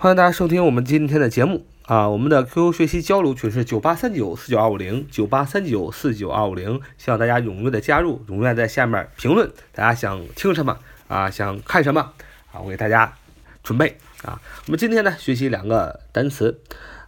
[0.00, 2.08] 欢迎大家收听我们今天的节目啊！
[2.08, 11.28] 我们的 QQ 学习交流群是九八三九四九二五零九八三九四九二五零，希望大家踊跃的加入，踊跃在下面评论，大家想听什么啊？
[11.28, 12.12] 想看什么
[12.52, 12.60] 啊？
[12.60, 13.12] 我给大家
[13.64, 14.40] 准备啊！
[14.66, 16.60] 我们今天呢学习两个单词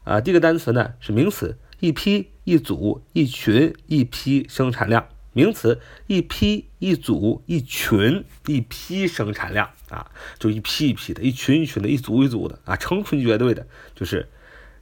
[0.03, 5.07] 啊，第一个单词呢是名词，一批、一组、一群、一批生产量。
[5.33, 14.29] 名词一批一组一群一批生产量啊，就一批一批的，一群一群的，一组一组的啊，成群结队的，就是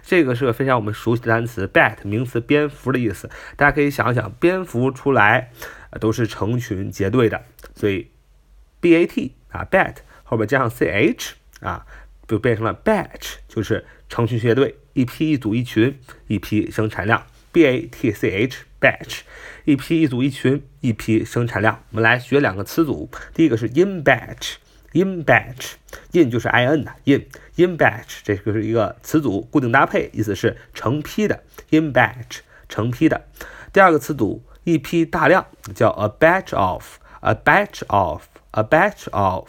[0.04, 5.50] 这个是个非常我们熟悉的单词，bat 名词蝙蝠的意思，大家可以想想，蝙蝠出来
[6.00, 7.42] 都是成群结队的，
[7.74, 8.10] 所以
[8.80, 11.86] b a t 啊 bat 后边加上 c h 啊，
[12.26, 18.64] 就变成了 batch，就是成群结队，一批一组一群一批生产量，b a t c h。
[18.82, 19.20] batch，
[19.64, 21.84] 一批一组一群一批生产量。
[21.90, 33.24] 我们来学两个词组，第一个是 in batch，in batch，in 就是 in 的 in，in batch 这个是一个词组，固定搭配，意思是成批的 in batch，成批的。
[33.72, 35.46] 第二个词组一批大量，
[35.76, 39.48] 叫 a batch of，a batch of，a batch of，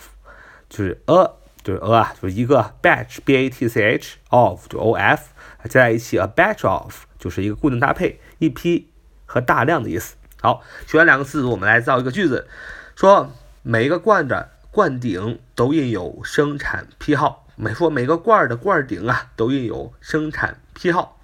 [0.70, 1.32] 就是 a
[1.64, 5.30] 就是 a 啊，就是一个 batch，b a t c h of 就 o f
[5.64, 8.90] 加在一起，a batch of 就是一个固定搭配，一批。
[9.26, 10.16] 和大量的意思。
[10.42, 12.48] 好，学完两个词组，我们来造一个句子，
[12.96, 13.32] 说
[13.64, 17.48] 每一个罐的罐顶都印有生产批号。
[17.56, 21.18] 每说每个罐的罐顶啊都印有生产批号。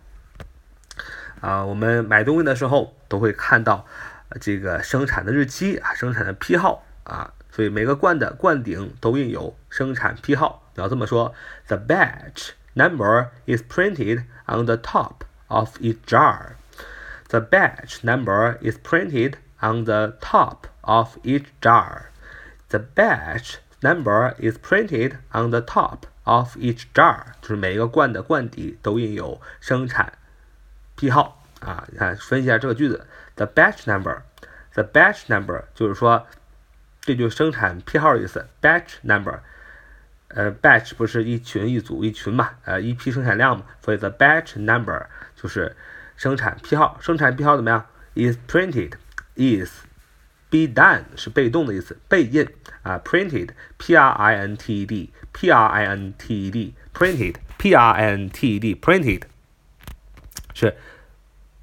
[1.40, 3.86] 啊，我们买东西的时候都会看到
[4.42, 10.63] 这个生产的日期啊，生产的批号啊，所以每个罐的罐顶都印有生产批号。
[10.75, 11.35] 你要这么说：
[11.69, 16.55] The batch number is printed on the top of each jar.
[17.29, 22.07] The batch number is printed on the top of each jar.
[22.69, 30.13] The batch number is printed on the top of each jar，就是每一个罐的罐底都印有生产
[30.97, 31.85] 批号啊。
[31.91, 36.27] 你看，分析一下这个句子，the batch number，the batch number 就是说，
[37.02, 38.48] 这就是生产批号的意思。
[38.62, 39.40] batch number，
[40.30, 45.06] 呃，batch 不是一群一组一群嘛，呃，一批生产量嘛，所以 the batch number
[45.36, 45.76] 就是。
[46.20, 49.84] 生产批号，生产批号怎么样？is printed，is
[50.50, 52.46] be done 是被动的意思，被印
[52.84, 58.30] 啊，printed，p r i n t e d，p r i n t e d，printed，p r i n
[58.30, 59.22] t e d，printed
[60.54, 60.76] 是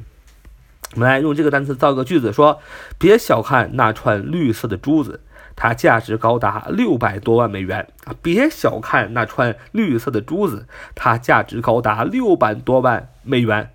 [0.94, 2.60] 我们来用这个单词造个句子，说
[2.98, 5.20] 别小看那串绿色的珠子，
[5.54, 8.14] 它价值高达六百多万美元啊！
[8.20, 10.66] 别小看那串绿色的珠子，
[10.96, 13.70] 它价值高达六百多万美元。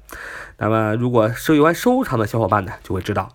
[0.57, 3.29] 那么，如果是有玩收藏的小伙伴呢，就会知道，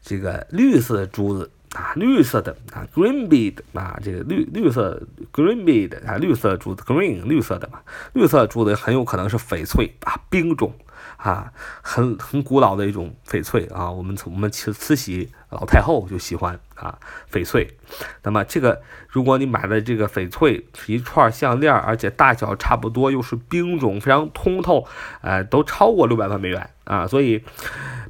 [0.00, 7.80] 这个绿色的珠子啊，绿色的啊，green bead 啊，这个绿绿色 green bead 啊，绿色珠子 green 绿色的嘛，
[8.14, 10.72] 绿色珠子很有可能是翡翠啊，冰种
[11.16, 16.98] 啊，很 很古老的一种翡翠啊，我们从我们慈慈禧老太后就喜欢啊
[17.32, 17.76] 翡翠。
[18.22, 24.86] 那么这个如果你买的这个翡翠是一串项链，而且大小差不多，又是冰种，非常通透，
[25.20, 27.44] 呃，都超过六百万美元啊，所以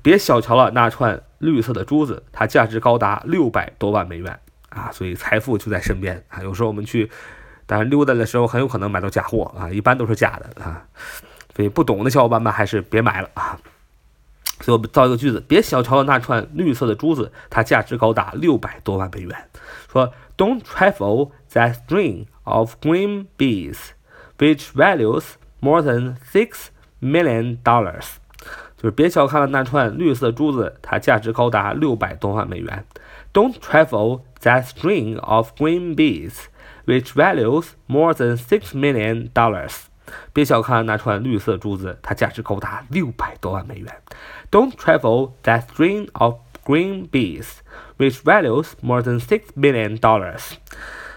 [0.03, 1.23] 别小瞧了那串。
[1.39, 4.41] 绿色的珠子，它价值高达六百多万美元
[4.71, 4.91] 啊！
[4.91, 6.43] 所以财富就在身边啊！
[6.43, 7.11] 有时候我们去，
[7.67, 10.87] 当然溜达的时候很有可能买到假货啊，一般都是假的啊！
[11.57, 13.59] 所以不懂的小伙伴们还是别买了啊！
[14.61, 19.49] 所以我们造一个句子：别小瞧了那串绿色的珠子，它价值高达六百多万美元。
[19.91, 23.79] 说：Don't trifle that string of green beads,
[24.37, 25.25] which values
[25.61, 26.67] more than six
[27.01, 28.17] million dollars.
[28.77, 32.85] 就是别小看了那串绿色珠子，它价值高达六百多万美元。
[33.33, 36.45] Don't trifle that string of green beads,
[36.85, 39.85] which values more than six million dollars。
[40.33, 43.97] 别小看那串绿色珠子，它价值高达六百多万美元。
[44.51, 47.59] Don't trifle that string of green beads,
[47.99, 50.53] which values more than six million dollars。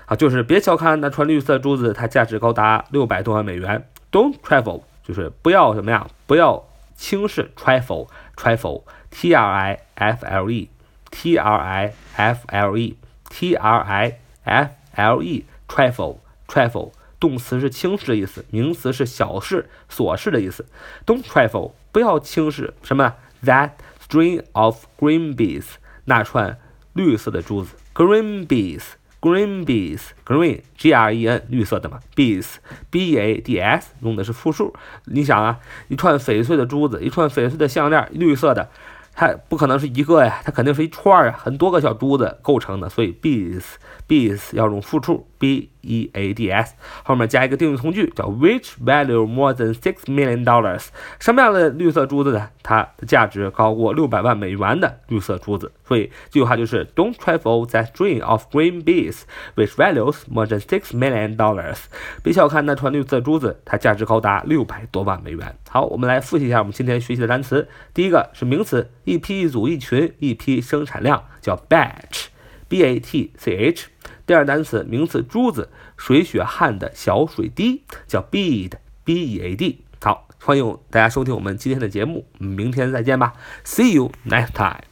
[0.05, 3.87] 啊，就是别小看那串绿色珠子，它价值高达六百多万美元。
[4.11, 6.07] Don't trifle，就是不要什么呀？
[6.25, 6.65] 不要。
[6.99, 10.69] 轻视 trifle trifle t r i f l e
[11.09, 12.97] t r i f l e
[13.29, 20.65] t r i f l e trifle trifle 动词是轻视的意思，名词是小事琐事的意思。
[21.05, 23.71] Don't trifle 不要轻视什么 that
[24.07, 25.65] string of green beads
[26.05, 26.57] 那串
[26.93, 28.83] 绿色的珠子 green beads。
[29.21, 32.53] Green beads, green, G R E N，绿色的嘛，beads,
[32.89, 34.73] B A D S，用的是复数。
[35.07, 38.69] 你想啊，一串翡翠的珠子，一串翡翠的项链，绿色的。
[39.13, 43.65] 它不可能是一个呀，它肯定是一串儿啊，很多个小珠子构成的，所以 beads
[44.07, 50.87] beads 要用复数 b e a d s，后面加一个定语从句，叫 which value more than six million dollars，
[51.19, 52.49] 什么样的绿色珠子呢？
[52.61, 59.21] 它的价值高过六百万美元的绿色珠子，所以这句话就是 Don't trifle that string of green beads
[59.55, 61.77] which values more than six million dollars，
[62.21, 65.55] 别小看那串绿色珠子，它价值高达六百多万美元。
[65.69, 68.91] 好，我们来复习一下我们今天学习的单词，第一个是名词。
[69.05, 73.87] 一批一组一群一批生产量叫 batch，b a t c h。
[74.29, 79.83] 第二单词名词珠子水雪汗的小水滴叫 bead，b e a d。
[79.99, 83.33] 好，欢迎大家收听我们今天的节目，明天再见吧
[83.65, 84.88] ，see you next time。